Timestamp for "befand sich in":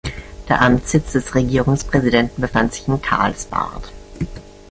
2.41-2.99